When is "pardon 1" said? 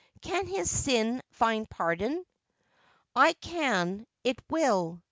1.69-3.27